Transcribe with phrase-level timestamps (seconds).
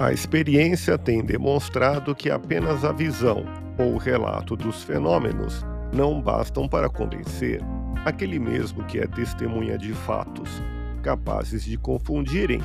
[0.00, 3.44] A experiência tem demonstrado que apenas a visão
[3.78, 5.62] ou o relato dos fenômenos
[5.92, 7.60] não bastam para convencer
[8.04, 10.62] aquele mesmo que é testemunha de fatos
[11.02, 12.60] capazes de confundirem,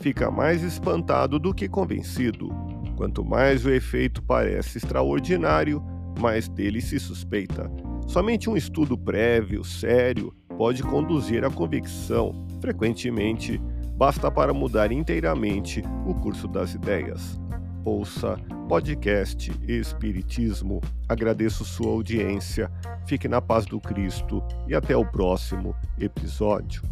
[0.00, 2.48] fica mais espantado do que convencido.
[2.96, 5.82] Quanto mais o efeito parece extraordinário,
[6.18, 7.70] mais dele se suspeita.
[8.08, 12.46] Somente um estudo prévio, sério, pode conduzir à convicção.
[12.60, 13.60] Frequentemente,
[14.00, 17.38] basta para mudar inteiramente o curso das ideias.
[17.84, 20.80] Ouça podcast Espiritismo.
[21.06, 22.72] Agradeço sua audiência.
[23.06, 26.82] Fique na paz do Cristo e até o próximo episódio.